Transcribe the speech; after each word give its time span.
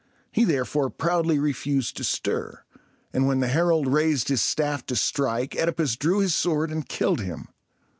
He 0.31 0.45
therefore 0.45 0.89
proudly 0.89 1.37
refused 1.37 1.95
to 1.97 2.03
stir; 2.03 2.63
and 3.13 3.27
when 3.27 3.39
the 3.39 3.49
herald 3.49 3.85
raised 3.85 4.29
his 4.29 4.41
staff 4.41 4.83
to 4.87 4.95
strike, 4.95 5.51
OEdipus 5.55 5.95
drew 5.95 6.21
his 6.21 6.33
sword 6.33 6.71
and 6.71 6.89
killed 6.89 7.21
him. 7.21 7.49